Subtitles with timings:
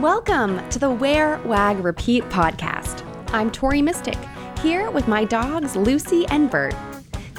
[0.00, 3.04] Welcome to the Wear, Wag, Repeat podcast.
[3.32, 4.16] I'm Tori Mistick,
[4.60, 6.76] here with my dogs Lucy and Bert.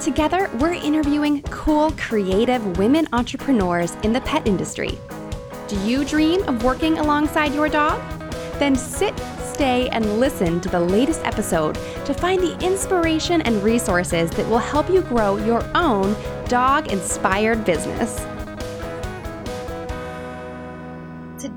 [0.01, 4.99] Together, we're interviewing cool, creative women entrepreneurs in the pet industry.
[5.69, 8.01] Do you dream of working alongside your dog?
[8.60, 14.29] Then sit, stay, and listen to the latest episode to find the inspiration and resources
[14.31, 16.13] that will help you grow your own
[16.49, 18.20] dog inspired business.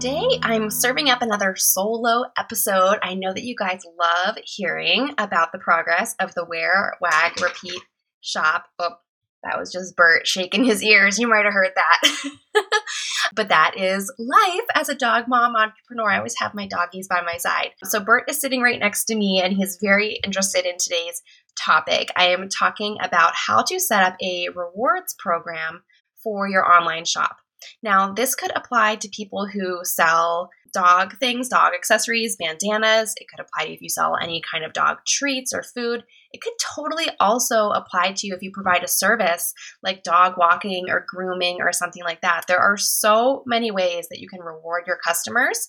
[0.03, 2.99] Today, I'm serving up another solo episode.
[3.05, 7.81] I know that you guys love hearing about the progress of the Wear, Wag, Repeat
[8.21, 8.65] shop.
[8.81, 8.97] Oh,
[9.45, 11.21] that was just Bert shaking his ears.
[11.21, 12.31] You might have heard that.
[13.37, 16.11] but that is life as a dog mom entrepreneur.
[16.11, 17.71] I always have my doggies by my side.
[17.85, 21.23] So Bert is sitting right next to me and he's very interested in today's
[21.57, 22.11] topic.
[22.17, 25.85] I am talking about how to set up a rewards program
[26.25, 27.37] for your online shop.
[27.83, 33.15] Now, this could apply to people who sell dog things, dog accessories, bandanas.
[33.17, 36.05] It could apply to if you sell any kind of dog treats or food.
[36.33, 40.87] It could totally also apply to you if you provide a service like dog walking
[40.89, 42.45] or grooming or something like that.
[42.49, 45.69] There are so many ways that you can reward your customers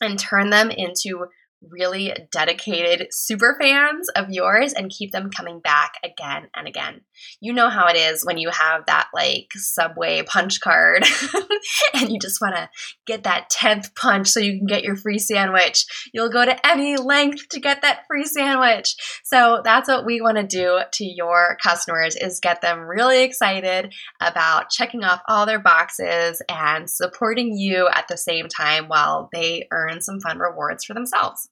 [0.00, 1.26] and turn them into
[1.68, 7.02] really dedicated super fans of yours and keep them coming back again and again.
[7.40, 11.04] You know how it is when you have that like Subway punch card
[11.94, 12.68] and you just want to
[13.06, 15.84] get that 10th punch so you can get your free sandwich.
[16.14, 18.94] You'll go to any length to get that free sandwich.
[19.24, 23.92] So that's what we want to do to your customers is get them really excited
[24.20, 29.66] about checking off all their boxes and supporting you at the same time while they
[29.70, 31.49] earn some fun rewards for themselves.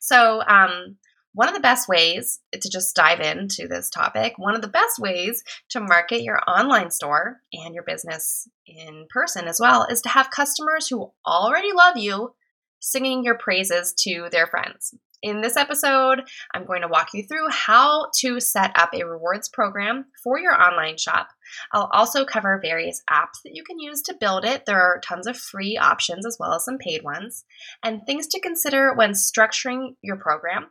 [0.00, 0.96] So, um,
[1.36, 4.98] one of the best ways to just dive into this topic, one of the best
[4.98, 10.08] ways to market your online store and your business in person as well is to
[10.08, 12.34] have customers who already love you
[12.80, 14.94] singing your praises to their friends.
[15.22, 16.22] In this episode,
[16.54, 20.60] I'm going to walk you through how to set up a rewards program for your
[20.60, 21.28] online shop.
[21.72, 24.66] I'll also cover various apps that you can use to build it.
[24.66, 27.44] There are tons of free options as well as some paid ones,
[27.82, 30.66] and things to consider when structuring your program.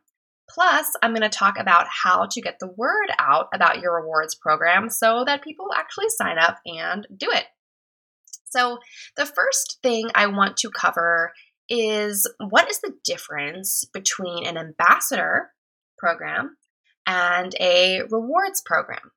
[0.48, 4.36] Plus, I'm going to talk about how to get the word out about your rewards
[4.36, 7.46] program so that people actually sign up and do it.
[8.46, 8.78] So,
[9.18, 11.34] the first thing I want to cover
[11.70, 15.52] is what is the difference between an ambassador
[15.98, 16.58] program
[17.08, 19.12] and a rewards program?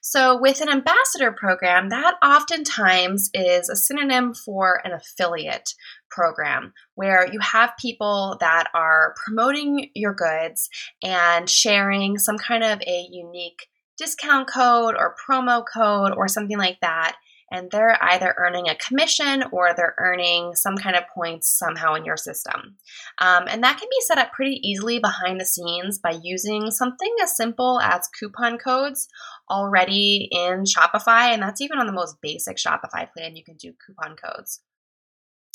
[0.00, 5.74] So, with an ambassador program, that oftentimes is a synonym for an affiliate
[6.10, 10.68] program where you have people that are promoting your goods
[11.02, 13.66] and sharing some kind of a unique
[13.98, 17.16] discount code or promo code or something like that
[17.52, 22.04] and they're either earning a commission or they're earning some kind of points somehow in
[22.04, 22.76] your system.
[23.18, 27.14] Um, and that can be set up pretty easily behind the scenes by using something
[27.22, 29.06] as simple as coupon codes
[29.50, 31.32] already in Shopify.
[31.32, 34.60] And that's even on the most basic Shopify plan, you can do coupon codes.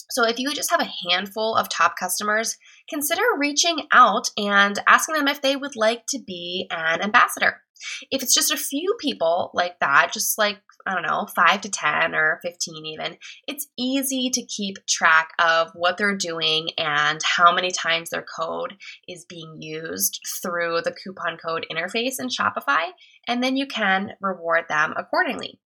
[0.10, 2.56] So, if you just have a handful of top customers,
[2.90, 7.62] consider reaching out and asking them if they would like to be an ambassador.
[8.12, 11.70] If it's just a few people like that, just like I don't know, five to
[11.70, 17.54] 10 or 15 even, it's easy to keep track of what they're doing and how
[17.54, 22.86] many times their code is being used through the coupon code interface in Shopify.
[23.28, 25.60] And then you can reward them accordingly.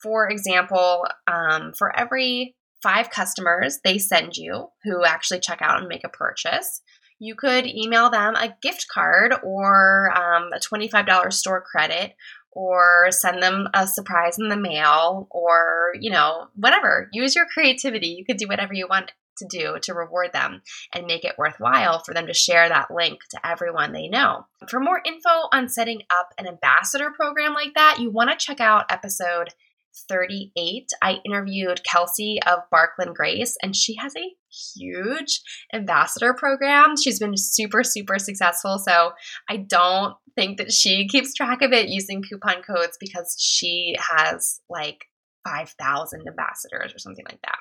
[0.00, 5.88] For example, um, for every five customers they send you who actually check out and
[5.88, 6.82] make a purchase,
[7.18, 12.14] you could email them a gift card or um, a $25 store credit
[12.52, 17.08] or send them a surprise in the mail or, you know, whatever.
[17.12, 18.08] Use your creativity.
[18.08, 20.62] You could do whatever you want to do to reward them
[20.94, 24.46] and make it worthwhile for them to share that link to everyone they know.
[24.68, 28.60] For more info on setting up an ambassador program like that, you want to check
[28.60, 29.50] out episode
[30.08, 34.34] 38, I interviewed Kelsey of Barkland Grace, and she has a
[34.76, 35.40] huge
[35.72, 36.96] ambassador program.
[36.96, 38.78] She's been super, super successful.
[38.78, 39.12] So
[39.48, 44.60] I don't think that she keeps track of it using coupon codes because she has
[44.68, 45.04] like
[45.46, 47.58] 5,000 ambassadors or something like that.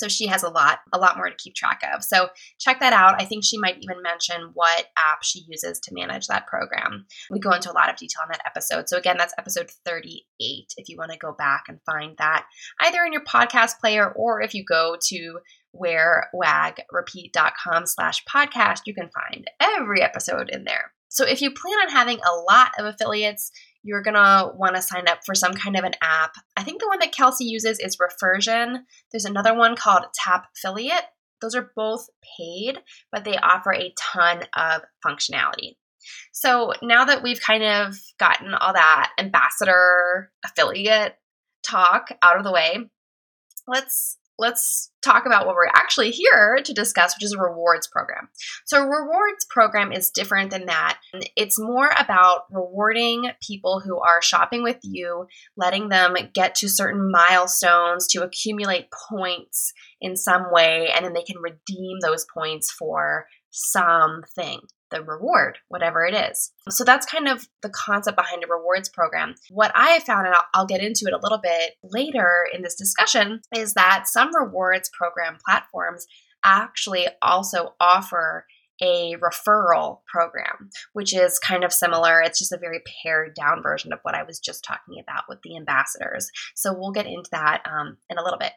[0.00, 2.02] So she has a lot, a lot more to keep track of.
[2.02, 3.20] So check that out.
[3.20, 7.04] I think she might even mention what app she uses to manage that program.
[7.30, 8.88] We go into a lot of detail on that episode.
[8.88, 12.46] So again, that's episode 38 if you want to go back and find that
[12.80, 15.40] either in your podcast player or if you go to
[15.76, 20.92] wearwagrepeat.com slash podcast, you can find every episode in there.
[21.08, 23.50] So if you plan on having a lot of affiliates,
[23.82, 26.32] you're gonna want to sign up for some kind of an app.
[26.56, 28.82] I think the one that Kelsey uses is Refersion.
[29.10, 31.04] There's another one called Tap Affiliate.
[31.40, 32.06] Those are both
[32.38, 32.80] paid,
[33.10, 35.76] but they offer a ton of functionality.
[36.32, 41.16] So now that we've kind of gotten all that ambassador affiliate
[41.62, 42.78] talk out of the way,
[43.66, 48.28] let's let's talk about what we're actually here to discuss, which is a rewards program.
[48.64, 50.98] So, a rewards program is different than that.
[51.36, 55.26] It's more about rewarding people who are shopping with you,
[55.56, 61.22] letting them get to certain milestones to accumulate points in some way, and then they
[61.22, 64.60] can redeem those points for something
[64.90, 66.52] the reward, whatever it is.
[66.68, 69.34] So that's kind of the concept behind a rewards program.
[69.50, 72.76] What I have found, and I'll, get into it a little bit later in this
[72.76, 76.06] discussion, is that some rewards program platforms
[76.44, 78.46] actually also offer
[78.82, 82.20] a referral program, which is kind of similar.
[82.20, 85.40] It's just a very pared down version of what I was just talking about with
[85.42, 86.30] the ambassadors.
[86.54, 88.52] So we'll get into that um, in a little bit.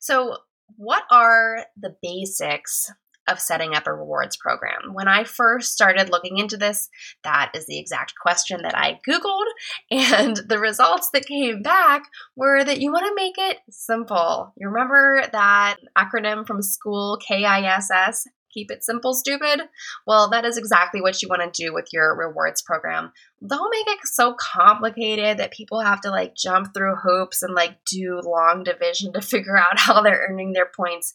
[0.00, 0.38] So,
[0.76, 2.90] what are the basics
[3.28, 4.92] of setting up a rewards program.
[4.92, 6.88] When I first started looking into this,
[7.22, 9.44] that is the exact question that I Googled,
[9.90, 12.04] and the results that came back
[12.36, 14.52] were that you want to make it simple.
[14.56, 18.26] You remember that acronym from school, KISS?
[18.54, 19.62] Keep it simple, stupid?
[20.06, 23.12] Well, that is exactly what you want to do with your rewards program.
[23.46, 27.84] Don't make it so complicated that people have to like jump through hoops and like
[27.84, 31.12] do long division to figure out how they're earning their points.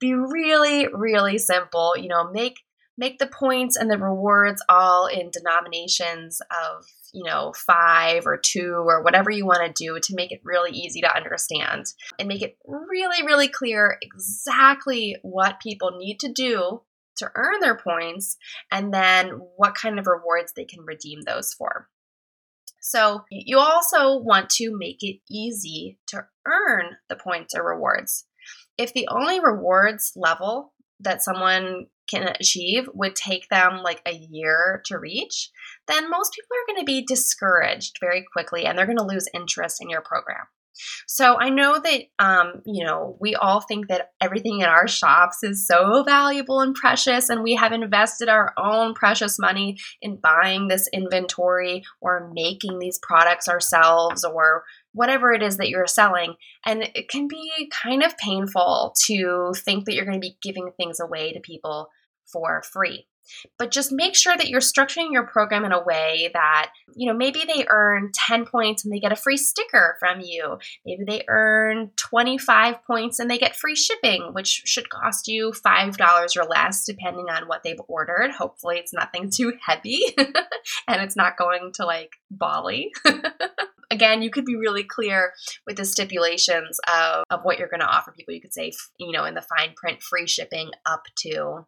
[0.00, 1.94] Be really, really simple.
[1.96, 2.60] You know, make
[2.96, 8.74] make the points and the rewards all in denominations of you know five or two
[8.74, 11.86] or whatever you want to do to make it really easy to understand
[12.18, 16.82] and make it really really clear exactly what people need to do
[17.18, 18.36] to earn their points
[18.72, 21.88] and then what kind of rewards they can redeem those for.
[22.80, 28.24] So you also want to make it easy to earn the points or rewards.
[28.78, 34.82] If the only rewards level that someone can achieve would take them like a year
[34.86, 35.50] to reach,
[35.86, 39.28] then most people are going to be discouraged very quickly and they're going to lose
[39.34, 40.46] interest in your program.
[41.06, 45.42] So I know that, um, you know, we all think that everything in our shops
[45.42, 50.68] is so valuable and precious, and we have invested our own precious money in buying
[50.68, 56.34] this inventory or making these products ourselves or whatever it is that you're selling.
[56.64, 60.70] And it can be kind of painful to think that you're going to be giving
[60.76, 61.88] things away to people
[62.32, 63.06] for free.
[63.58, 67.16] But just make sure that you're structuring your program in a way that, you know,
[67.16, 70.58] maybe they earn 10 points and they get a free sticker from you.
[70.86, 76.36] Maybe they earn 25 points and they get free shipping, which should cost you $5
[76.36, 78.30] or less, depending on what they've ordered.
[78.32, 82.92] Hopefully, it's nothing too heavy and it's not going to like Bali.
[83.90, 85.32] again, you could be really clear
[85.66, 88.34] with the stipulations of, of what you're going to offer people.
[88.34, 91.66] You could say, you know, in the fine print, free shipping up to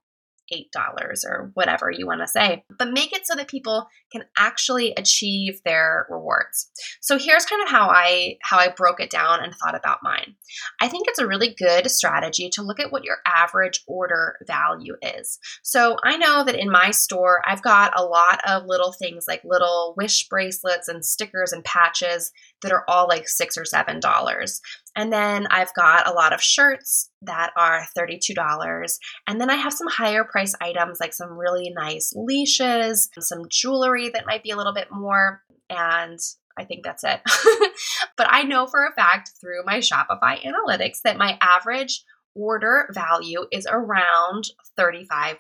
[0.52, 2.64] $8 or whatever you want to say.
[2.78, 6.70] But make it so that people can actually achieve their rewards.
[7.00, 10.34] So here's kind of how I how I broke it down and thought about mine.
[10.80, 14.96] I think it's a really good strategy to look at what your average order value
[15.02, 15.38] is.
[15.62, 19.42] So I know that in my store I've got a lot of little things like
[19.44, 24.60] little wish bracelets and stickers and patches that are all like 6 or 7 dollars.
[24.96, 28.98] And then I've got a lot of shirts that are $32.
[29.26, 34.10] And then I have some higher price items like some really nice leashes, some jewelry
[34.10, 35.42] that might be a little bit more.
[35.68, 36.18] And
[36.58, 37.20] I think that's it.
[38.16, 43.46] but I know for a fact through my Shopify analytics that my average order value
[43.50, 44.44] is around
[44.78, 45.36] $35.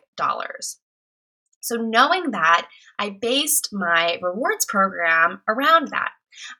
[1.62, 2.66] So, knowing that,
[2.98, 6.10] I based my rewards program around that.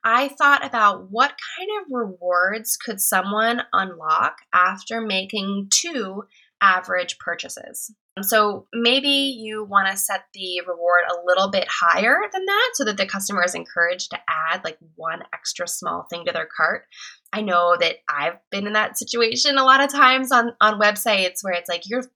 [0.05, 6.25] I thought about what kind of rewards could someone unlock after making two
[6.61, 7.93] average purchases.
[8.23, 12.85] So maybe you want to set the reward a little bit higher than that so
[12.85, 16.85] that the customer is encouraged to add like one extra small thing to their cart.
[17.33, 21.43] I know that I've been in that situation a lot of times on, on websites
[21.43, 22.07] where it's like you're $2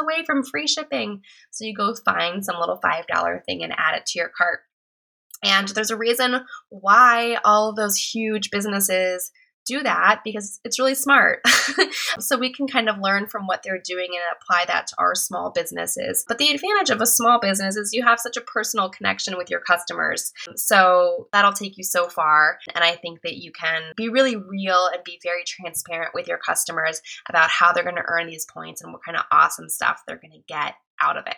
[0.00, 1.20] away from free shipping.
[1.50, 4.60] So you go find some little $5 thing and add it to your cart.
[5.42, 9.30] And there's a reason why all of those huge businesses
[9.66, 11.40] do that because it's really smart.
[12.18, 15.14] so we can kind of learn from what they're doing and apply that to our
[15.14, 16.24] small businesses.
[16.26, 19.50] But the advantage of a small business is you have such a personal connection with
[19.50, 20.32] your customers.
[20.56, 22.58] So that'll take you so far.
[22.74, 26.38] And I think that you can be really real and be very transparent with your
[26.38, 30.02] customers about how they're going to earn these points and what kind of awesome stuff
[30.06, 31.36] they're going to get out of it.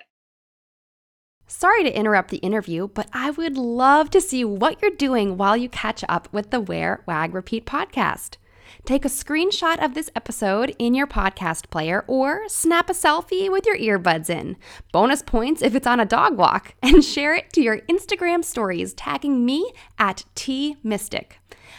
[1.47, 5.57] Sorry to interrupt the interview, but I would love to see what you're doing while
[5.57, 8.37] you catch up with the Wear, Wag, Repeat podcast.
[8.85, 13.67] Take a screenshot of this episode in your podcast player or snap a selfie with
[13.67, 14.57] your earbuds in.
[14.93, 18.95] Bonus points if it's on a dog walk, and share it to your Instagram stories,
[18.95, 21.33] tagging me at T Mistick.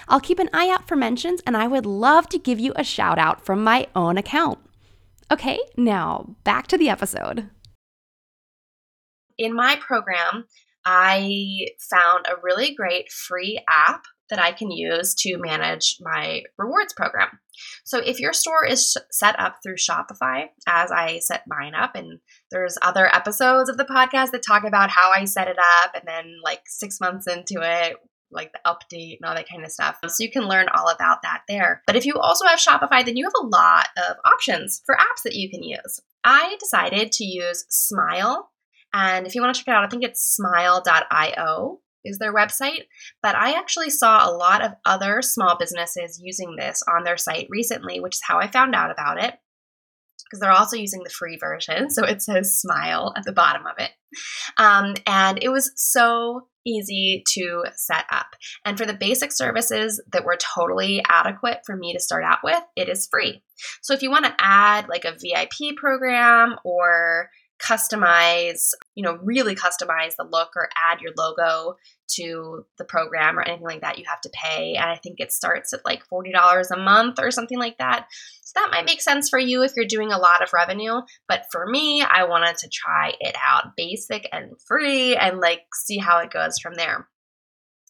[0.07, 2.83] I'll keep an eye out for mentions, and I would love to give you a
[2.83, 4.59] shout out from my own account.
[5.31, 7.49] Okay, now back to the episode.
[9.37, 10.45] In my program,
[10.85, 16.93] I found a really great free app that I can use to manage my rewards
[16.93, 17.39] program.
[17.83, 22.19] So if your store is set up through Shopify, as I set mine up, and
[22.51, 26.03] there's other episodes of the podcast that talk about how I set it up, and
[26.07, 27.97] then like six months into it,
[28.31, 29.97] like the update and all that kind of stuff.
[30.07, 31.83] So you can learn all about that there.
[31.85, 35.21] But if you also have Shopify, then you have a lot of options for apps
[35.23, 35.99] that you can use.
[36.23, 38.49] I decided to use Smile.
[38.93, 42.83] And if you want to check it out, I think it's smile.io is their website.
[43.21, 47.47] But I actually saw a lot of other small businesses using this on their site
[47.49, 49.35] recently, which is how I found out about it
[50.33, 51.91] because they're also using the free version.
[51.91, 53.91] So it says smile at the bottom of it.
[54.57, 58.27] Um, and it was so easy to set up.
[58.65, 62.61] And for the basic services that were totally adequate for me to start out with,
[62.75, 63.43] it is free.
[63.83, 67.29] So if you want to add like a VIP program or
[67.63, 71.77] customize, you know, really customize the look or add your logo
[72.15, 74.75] to the program or anything like that, you have to pay.
[74.75, 76.33] And I think it starts at like $40
[76.71, 78.07] a month or something like that.
[78.43, 81.01] So that might make sense for you if you're doing a lot of revenue.
[81.27, 85.97] But for me, I wanted to try it out basic and free and like see
[85.97, 87.07] how it goes from there.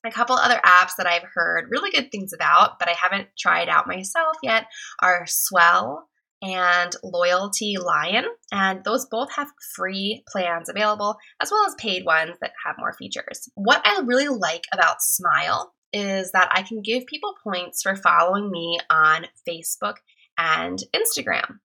[0.06, 3.70] A couple other apps that I've heard really good things about, but I haven't tried
[3.70, 4.68] out myself yet
[5.02, 6.10] are Swell
[6.44, 8.26] and Loyalty Lion.
[8.52, 12.94] And those both have free plans available, as well as paid ones that have more
[12.94, 13.50] features.
[13.56, 18.52] What I really like about Smile is that I can give people points for following
[18.52, 19.96] me on Facebook
[20.38, 21.60] and Instagram.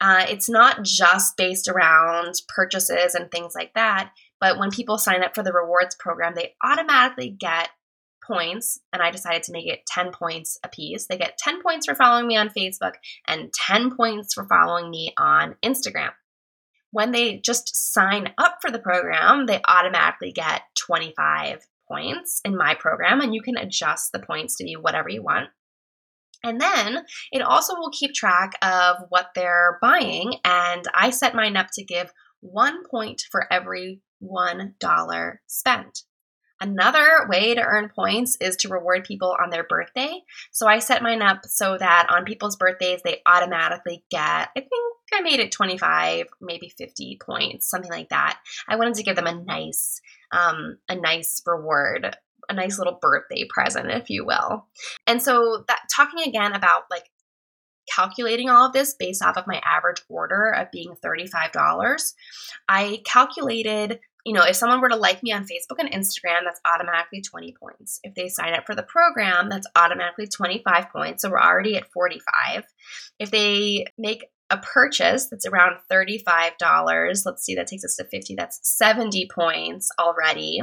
[0.00, 5.22] Uh, it's not just based around purchases and things like that, but when people sign
[5.22, 7.68] up for the rewards program, they automatically get
[8.28, 11.06] points, and I decided to make it 10 points a piece.
[11.06, 12.92] They get 10 points for following me on Facebook
[13.26, 16.10] and 10 points for following me on Instagram.
[16.92, 22.74] When they just sign up for the program, they automatically get 25 points in my
[22.74, 25.48] program, and you can adjust the points to be whatever you want.
[26.44, 31.56] And then it also will keep track of what they're buying, and I set mine
[31.56, 36.02] up to give one point for every $1 spent.
[36.60, 40.22] Another way to earn points is to reward people on their birthday.
[40.50, 44.72] So I set mine up so that on people's birthdays, they automatically get, I think
[45.14, 48.40] I made it 25, maybe 50 points, something like that.
[48.68, 50.00] I wanted to give them a nice,
[50.32, 52.16] um, a nice reward,
[52.48, 54.66] a nice little birthday present, if you will.
[55.06, 57.04] And so that talking again about like
[57.94, 62.14] calculating all of this based off of my average order of being $35,
[62.68, 66.60] I calculated you know, if someone were to like me on Facebook and Instagram, that's
[66.66, 67.98] automatically 20 points.
[68.02, 71.22] If they sign up for the program, that's automatically 25 points.
[71.22, 72.64] So we're already at 45.
[73.18, 76.52] If they make a purchase that's around $35.
[77.24, 78.34] Let's see, that takes us to 50.
[78.34, 80.60] That's 70 points already.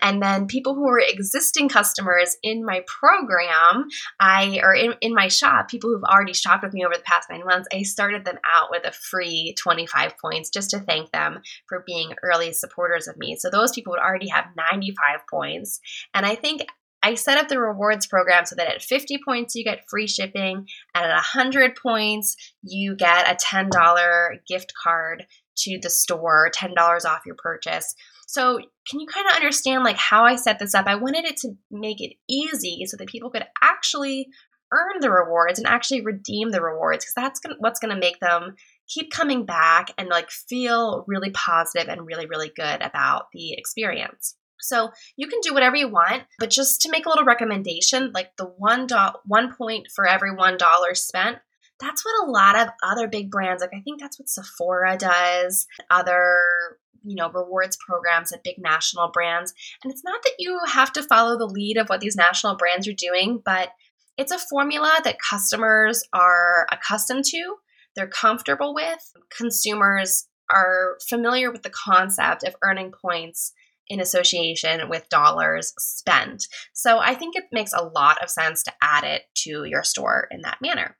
[0.00, 3.86] And then people who are existing customers in my program,
[4.20, 7.30] I or in, in my shop, people who've already shopped with me over the past
[7.30, 11.40] nine months, I started them out with a free 25 points just to thank them
[11.68, 13.36] for being early supporters of me.
[13.36, 15.80] So those people would already have 95 points.
[16.14, 16.66] And I think
[17.02, 20.66] I set up the rewards program so that at 50 points you get free shipping,
[20.94, 25.26] and at 100 points you get a $10 gift card
[25.58, 27.94] to the store, $10 off your purchase.
[28.26, 30.86] So, can you kind of understand like how I set this up?
[30.86, 34.28] I wanted it to make it easy so that people could actually
[34.72, 38.18] earn the rewards and actually redeem the rewards because that's gonna, what's going to make
[38.20, 38.54] them
[38.88, 44.34] keep coming back and like feel really positive and really really good about the experience.
[44.62, 48.36] So you can do whatever you want, but just to make a little recommendation, like
[48.36, 51.38] the one dot one point for every one dollar spent,
[51.80, 55.66] that's what a lot of other big brands, like I think that's what Sephora does,
[55.90, 59.52] other you know rewards programs at big national brands.
[59.82, 62.86] And it's not that you have to follow the lead of what these national brands
[62.86, 63.70] are doing, but
[64.16, 67.56] it's a formula that customers are accustomed to,
[67.96, 69.12] they're comfortable with.
[69.36, 73.52] Consumers are familiar with the concept of earning points
[73.92, 76.46] in association with dollars spent.
[76.72, 80.28] So I think it makes a lot of sense to add it to your store
[80.30, 80.96] in that manner.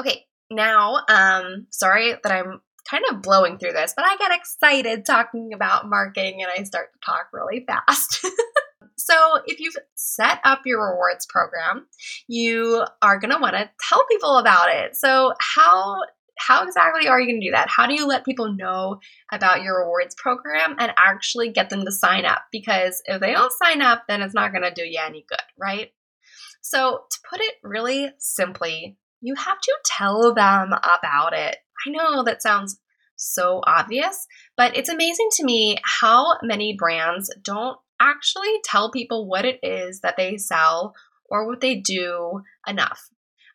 [0.00, 5.06] Okay, now, um, sorry that I'm kind of blowing through this, but I get excited
[5.06, 8.26] talking about marketing and I start to talk really fast.
[9.00, 11.86] So, if you've set up your rewards program,
[12.26, 14.96] you are going to want to tell people about it.
[14.96, 16.02] So, how
[16.38, 17.68] how exactly are you going to do that?
[17.68, 19.00] How do you let people know
[19.32, 22.42] about your rewards program and actually get them to sign up?
[22.52, 25.38] Because if they don't sign up, then it's not going to do you any good,
[25.58, 25.90] right?
[26.60, 31.56] So, to put it really simply, you have to tell them about it.
[31.86, 32.78] I know that sounds
[33.16, 34.26] so obvious,
[34.56, 40.00] but it's amazing to me how many brands don't actually tell people what it is
[40.00, 40.94] that they sell
[41.28, 43.08] or what they do enough.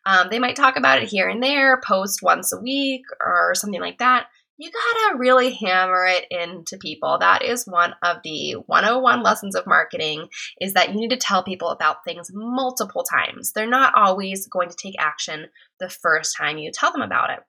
[0.06, 3.80] Um, they might talk about it here and there, post once a week or something
[3.80, 4.26] like that.
[4.56, 7.18] You gotta really hammer it into people.
[7.18, 10.28] That is one of the 101 lessons of marketing
[10.60, 13.52] is that you need to tell people about things multiple times.
[13.52, 15.46] They're not always going to take action
[15.80, 17.40] the first time you tell them about it.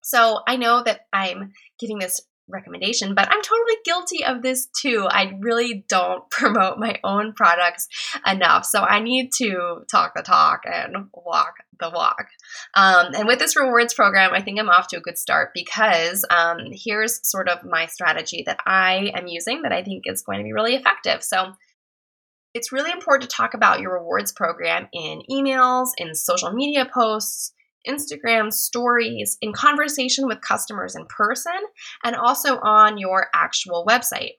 [0.00, 5.06] So I know that I'm giving this recommendation, but I'm totally guilty of this too.
[5.08, 7.88] I really don't promote my own products
[8.26, 8.64] enough.
[8.64, 12.26] So I need to talk the talk and walk the walk.
[12.74, 16.24] Um, and with this rewards program, I think I'm off to a good start because
[16.30, 20.38] um, here's sort of my strategy that I am using that I think is going
[20.38, 21.22] to be really effective.
[21.22, 21.52] So
[22.54, 27.52] it's really important to talk about your rewards program in emails, in social media posts
[27.86, 31.52] Instagram stories, in conversation with customers in person,
[32.04, 34.32] and also on your actual website.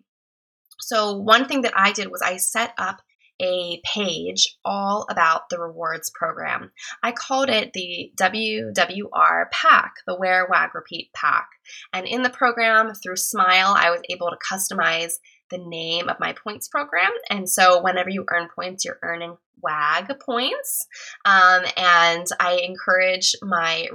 [0.79, 3.01] So, one thing that I did was I set up
[3.41, 6.71] a page all about the rewards program.
[7.01, 11.49] I called it the WWR pack, the Wear, Wag, Repeat pack.
[11.91, 15.13] And in the program, through Smile, I was able to customize
[15.53, 17.11] the name of my points program.
[17.29, 20.87] And so whenever you earn points, you're earning WAG points.
[21.23, 23.87] Um, and I encourage my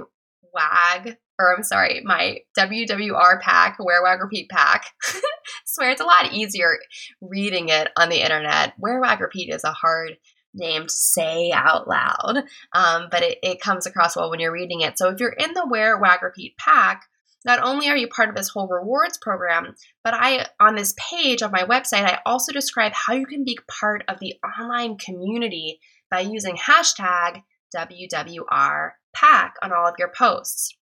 [0.53, 4.85] WAG, or I'm sorry, my WWR pack, Wear Wag Repeat pack.
[5.65, 6.77] swear it's a lot easier
[7.21, 8.73] reading it on the internet.
[8.79, 10.17] Wear Wag Repeat is a hard
[10.53, 14.81] name to say out loud, um, but it, it comes across well when you're reading
[14.81, 14.97] it.
[14.97, 17.03] So if you're in the Wear Wag Repeat pack,
[17.45, 21.41] not only are you part of this whole rewards program, but I on this page
[21.41, 25.79] of my website, I also describe how you can be part of the online community
[26.11, 27.43] by using hashtag
[27.75, 30.75] WWRPack on all of your posts.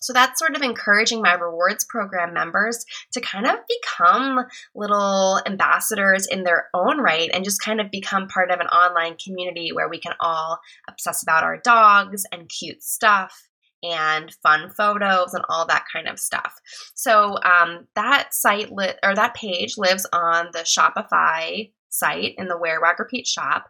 [0.00, 6.26] So that's sort of encouraging my rewards program members to kind of become little ambassadors
[6.26, 9.88] in their own right and just kind of become part of an online community where
[9.88, 13.48] we can all obsess about our dogs and cute stuff
[13.92, 16.54] and fun photos and all that kind of stuff.
[16.94, 22.58] So um, that site li- or that page lives on the Shopify site in the
[22.58, 23.66] Wear Wag Repeat shop.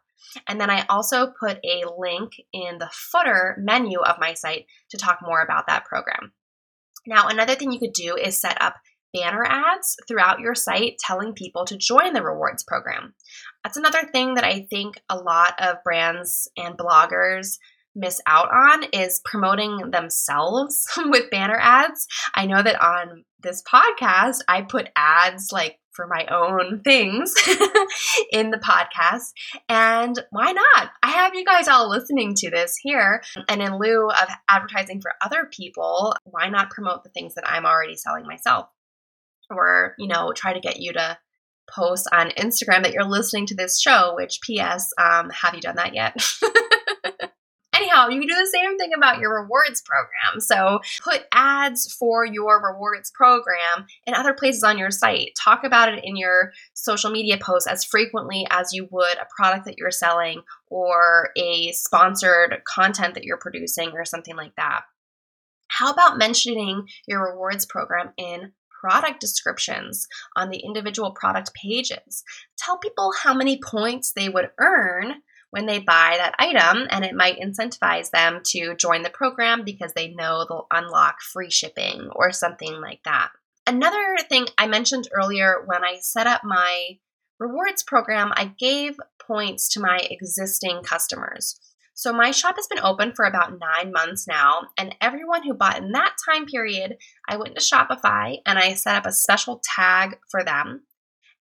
[0.48, 4.98] And then I also put a link in the footer menu of my site to
[4.98, 6.32] talk more about that program.
[7.06, 8.74] Now, another thing you could do is set up
[9.14, 13.14] banner ads throughout your site telling people to join the rewards program.
[13.62, 17.58] That's another thing that I think a lot of brands and bloggers
[17.96, 22.06] miss out on is promoting themselves with banner ads.
[22.34, 27.34] I know that on this podcast, I put ads like for my own things
[28.30, 29.32] in the podcast.
[29.68, 30.90] And why not?
[31.02, 33.22] I have you guys all listening to this here.
[33.48, 37.64] And in lieu of advertising for other people, why not promote the things that I'm
[37.64, 38.68] already selling myself?
[39.50, 41.18] Or, you know, try to get you to
[41.70, 45.76] post on Instagram that you're listening to this show, which, P.S., um, have you done
[45.76, 46.14] that yet?
[47.76, 50.40] Anyhow, you can do the same thing about your rewards program.
[50.40, 55.32] So put ads for your rewards program in other places on your site.
[55.38, 59.66] Talk about it in your social media posts as frequently as you would a product
[59.66, 64.82] that you're selling or a sponsored content that you're producing or something like that.
[65.68, 72.22] How about mentioning your rewards program in product descriptions on the individual product pages?
[72.56, 75.16] Tell people how many points they would earn
[75.56, 79.94] when they buy that item, and it might incentivize them to join the program because
[79.94, 83.30] they know they'll unlock free shipping or something like that.
[83.66, 86.98] Another thing I mentioned earlier when I set up my
[87.40, 91.58] rewards program, I gave points to my existing customers.
[91.94, 95.78] So my shop has been open for about nine months now, and everyone who bought
[95.78, 100.18] in that time period, I went to Shopify and I set up a special tag
[100.30, 100.82] for them.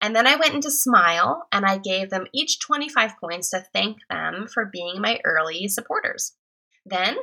[0.02, 3.98] And then I went into Smile and I gave them each 25 points to thank
[4.10, 6.34] them for being my early supporters.
[6.86, 7.18] Then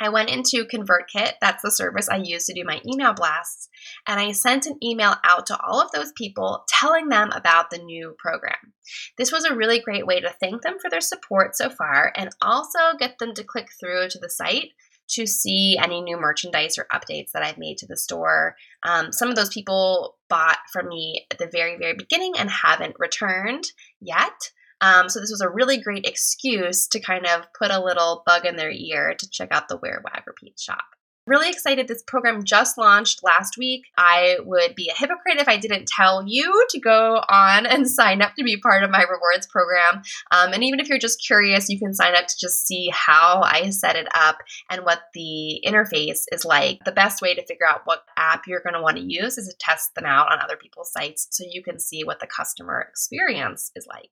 [0.00, 3.68] I went into ConvertKit, that's the service I use to do my email blasts,
[4.06, 7.78] and I sent an email out to all of those people telling them about the
[7.78, 8.74] new program.
[9.16, 12.30] This was a really great way to thank them for their support so far and
[12.42, 14.70] also get them to click through to the site
[15.10, 18.56] to see any new merchandise or updates that I've made to the store.
[18.82, 22.96] Um, some of those people bought from me at the very, very beginning and haven't
[22.98, 23.64] returned
[24.00, 24.32] yet.
[24.80, 28.44] Um, so this was a really great excuse to kind of put a little bug
[28.44, 30.84] in their ear to check out the Wear Wag Repeat shop.
[31.26, 31.88] Really excited.
[31.88, 33.84] This program just launched last week.
[33.96, 38.20] I would be a hypocrite if I didn't tell you to go on and sign
[38.20, 40.02] up to be part of my rewards program.
[40.30, 43.40] Um, and even if you're just curious, you can sign up to just see how
[43.42, 44.36] I set it up
[44.68, 46.80] and what the interface is like.
[46.84, 49.48] The best way to figure out what app you're going to want to use is
[49.48, 52.82] to test them out on other people's sites so you can see what the customer
[52.82, 54.10] experience is like.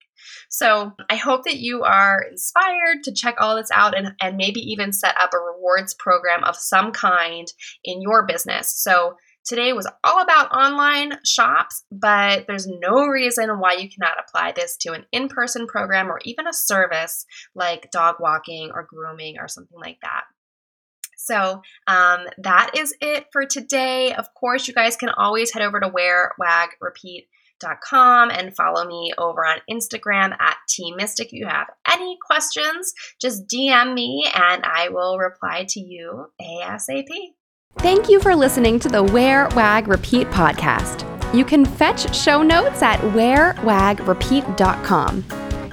[0.49, 4.61] So I hope that you are inspired to check all this out and, and maybe
[4.61, 7.02] even set up a rewards program of some kind
[7.85, 8.73] in your business.
[8.83, 14.53] So today was all about online shops, but there's no reason why you cannot apply
[14.53, 19.37] this to an in person program or even a service like dog walking or grooming
[19.39, 20.23] or something like that.
[21.17, 24.13] So um, that is it for today.
[24.13, 27.29] Of course, you guys can always head over to Wear Wag Repeat
[27.89, 31.27] com and follow me over on Instagram at T Mistick.
[31.27, 37.09] If you have any questions, just DM me and I will reply to you ASAP.
[37.79, 41.09] Thank you for listening to the Wear Wag Repeat podcast.
[41.35, 45.25] You can fetch show notes at wearwagrepeat.com.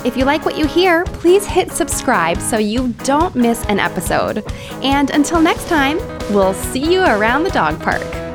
[0.05, 4.49] If you like what you hear, please hit subscribe so you don't miss an episode.
[4.81, 5.97] And until next time,
[6.33, 8.28] we'll see you around the dog park.